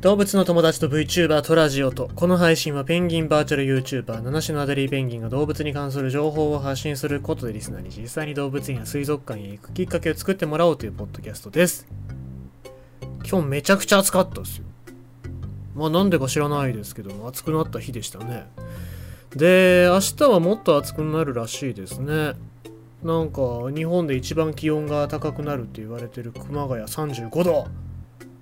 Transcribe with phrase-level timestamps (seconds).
[0.00, 11.86] 動物の友達と VTuber トラジオとこの配信はペンギンバーチャル YouTuber 七種のアデリーペンギンが動物に関する情報を発信することでリスナーに実際に動物園や水族館へ行くきっかけを作ってもらおうというポッドキャストです。
[13.30, 14.64] 今日めちゃくちゃ暑かったですよ。
[15.74, 18.46] まあなんでか知らないですけども暑くなった日でしたね。
[19.36, 22.32] で明日はもっと暑くなるらしいですね。
[23.02, 27.66] なんか日本で一番気温が高くなるって言われてる熊谷35度。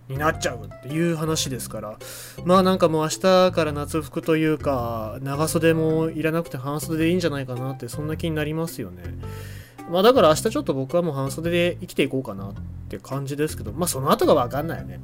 [0.08, 1.98] になっちゃうっていう話ですから。
[2.44, 3.20] まあなんかもう明日
[3.52, 9.02] から夏服というか長袖もいらなくて半袖でいいんじゃないかなってそんな気になりますよね。
[9.90, 12.54] まあだから明日ちょっと僕はもう半袖で生きていこうかなっ
[12.88, 15.00] て感じですけどまあその後がわかんないよね。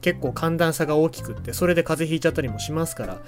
[0.00, 3.18] 結構寒暖差が大きくってそれで風邪ひいちゃったりもしますから。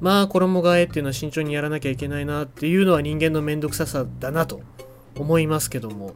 [0.00, 4.62] まあ衣替えっていうのは慎重にやらなきゃいけないなっていうのは人間のめんどくささだなと
[5.16, 6.14] 思いますけども。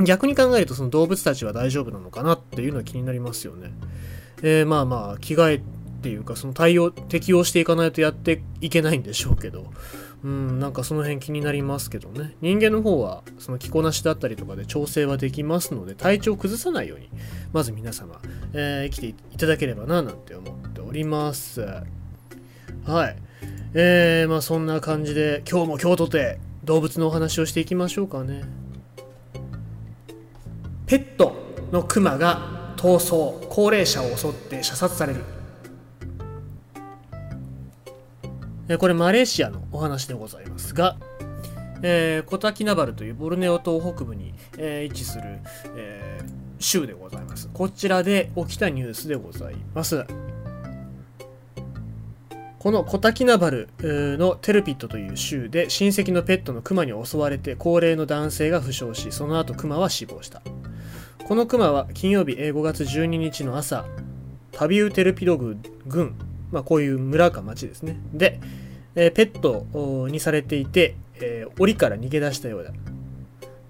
[0.00, 3.72] 逆に考えるとその動物たちは大丈夫なのかなっていうのは気になりますよね。
[4.42, 5.60] えー、まあまあ着替えっ
[6.02, 9.70] ていうかその対応適応していかないとやっていけないんでしょうけど。
[10.24, 12.34] うんなんかその辺気になりますけどね。
[12.40, 17.08] 人間の方はその着こなしだったりとかで調整はできますので体調を崩さないように
[17.52, 18.20] まず皆様、
[18.52, 21.60] えー、生きていただければななんて思っております。
[21.60, 23.16] はい。
[23.74, 28.42] えー、まあそんな感じで今日も今日とて動物のお話をしていきましょうかね。
[30.86, 31.36] ペット
[31.72, 35.24] のクマが逃走高齢者を襲って射殺される。
[38.78, 40.96] これマレーシアのお話でございますが、
[41.82, 45.24] えー、コタキナバルというボルネオ島北部に、えー、位置する、
[45.76, 47.48] えー、州でございます。
[47.52, 50.04] こちらで起きたニュースでございます。
[52.60, 60.42] このコタキナバルのテルピットという州で親戚のペットのクマに襲われて高齢の男性が負傷しその後クマは死亡した。
[61.26, 63.84] このクマは金曜日5月12日の朝、
[64.52, 66.14] タビウテルピドグ郡、
[66.52, 67.98] まあ、こういう村か町ですね。
[68.12, 68.38] で、
[68.94, 72.70] えー、ペットにされていて、えー、檻から逃げ出したようだ。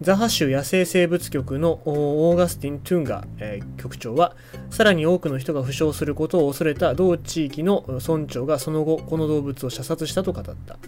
[0.03, 4.37] ザハ州野生生物局のオーガスティン・トゥンガ、えー、局長は、
[4.69, 10.79] さらに多くの人が負傷することを恐れた同地域の村長がその後、この動物を射殺したと語った。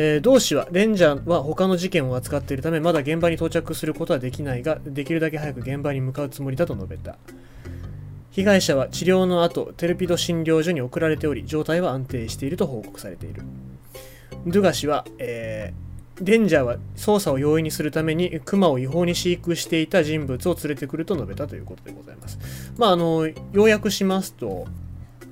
[0.00, 7.18] えー、同氏はレンジャーは他の事件を扱っているためまだ現場に到着することはできないができるだけ早く現場に向かうつもりだと述べた。
[8.30, 13.42] 被害者は治療の後テルピド診療所に送られており状態は安定していると報告されている。
[14.46, 22.38] ドゥガ氏は、えー、レンジャーは捜査を容易にするためにクマを違法に飼育していた人物を連れてくると述べたということでございます。
[22.78, 24.68] まああの要約しますと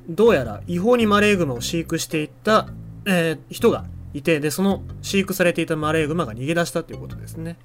[0.09, 2.67] どうやら違法にマレーグマを飼育していた、
[3.05, 3.85] えー、人が
[4.19, 7.57] いて、で、その飼育されていたマレーグマが逃げ出したということですね。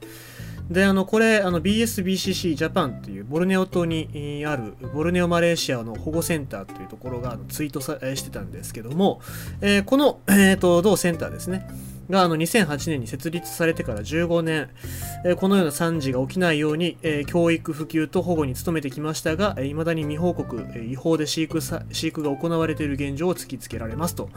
[0.70, 9.20] で、あの、これ、あの、BSBCC ジャパンっていうボルネオ島にあるボルネオマレーシアの保護センターというところがあのツイートさしてたんですけども、
[9.60, 11.68] えー、この、えーと、同センターですね。
[12.12, 14.70] があの2008年に設立されてから15年、
[15.26, 24.30] えー、このような惨事が起きないように、えー、教育普及と保護に努めてきましたが、い、え、ま、だに未報告、え違法で飼育さ飼育が行われている現状を突きつけられますと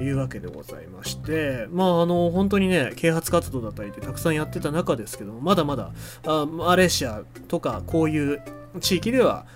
[0.00, 5.92] いうわけでございまして、まあ、あの本当にね、啓発活動だったりってたくさんやってた中ですけども、まだまだ
[6.26, 8.42] あマレーシアとかこういう
[8.80, 9.46] 地域では、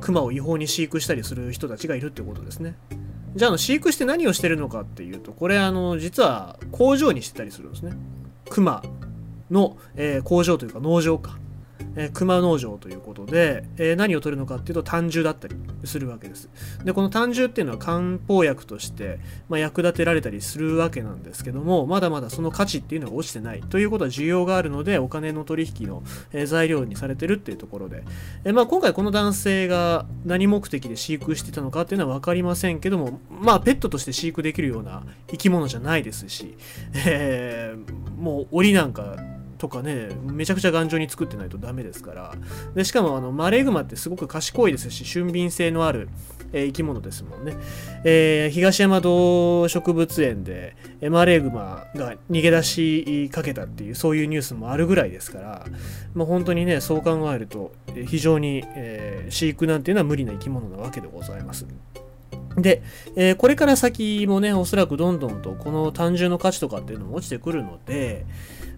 [0.00, 2.74] クマを違法に飼育したりする人たちがいるってことですね。
[3.34, 7.92] じゃあの飼育して何をしてるのかっていうとこれあの実は工場にしてたりするんですね。
[8.50, 8.82] 熊
[9.50, 11.38] の、えー、工場というか農場か。
[11.96, 16.48] えー、熊農場ということで、えー、何を取るのかっていうと単獣だったりするわけです。
[16.84, 28.04] で、この単獣っていうのは漢方薬として、まあ、役立てられたりするわけなんですけども、まだまだその価値っていうのが落ちてないということは需要があるので、お金の取引の、えー、材料にされてるっていうところで、
[28.44, 36.56] えまあ、今回この男性が何目的で飼育してたのかっていうのは分かりませんけども、まあ、ペットとして飼育できるような生き物じゃないですし、
[36.94, 37.74] え
[38.18, 39.16] もう檻なんか
[39.62, 42.34] とかねめちゃくちゃ頑丈に作ってないとダメですから
[42.74, 46.08] でしかもあのマレーグマってすごく賢いですし俊敏性のある、
[46.52, 47.56] えー、生き物ですもんね、
[48.02, 50.74] えー、東山動植物園で
[51.10, 55.66] マレーグマが逃げ出しかけたっていうそういうニュースもあるぐらいですから、
[56.12, 57.72] まあ、本当にねそう考えると
[58.08, 61.68] 非常に、えー、飼育なんていうのは無理な生き物なわけでございます。
[62.56, 62.82] で、
[63.16, 68.26] えー、これから先もね、おそらくどんどんとこの単純の価値とかっていうのも落ちてくるので、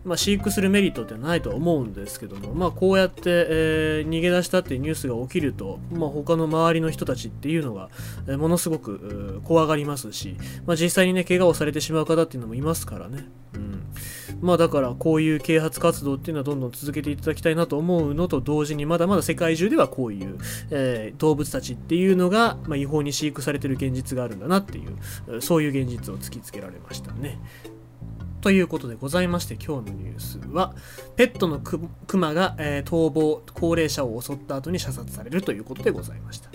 [0.05, 7.89] まあ、飼育するメリットってないとは思うんですけども、まあ、こうやって、えー、逃げ出したっていうニュースが起きると、まあ、他の周りの人たちっていうのが、
[8.27, 10.37] えー、ものすごく怖がりますし、
[10.67, 13.85] まあ、実際にね怪我をされてしまう方っていうのもいますからね、うん
[14.41, 20.39] まあだからこういう啓発活動っていうのはどんどん続けていただきたいなと思うのと同時にまだまだ世界中ではこういう、
[20.71, 27.39] えー、動物たちっていうのが、まあ、違法に飼育されてる現実があるんだなっていうそういう現実を突きつけられましたね。
[28.45, 30.75] ということでございまして今日のニュースは
[31.17, 36.51] ペットのクマが、えー、逃亡高齢者を襲った後に射殺されるということでございました。